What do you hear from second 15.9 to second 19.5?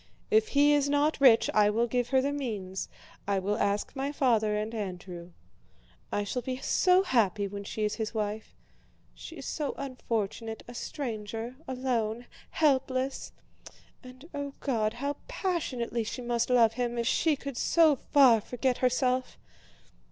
she must love him if she could so far forget herself!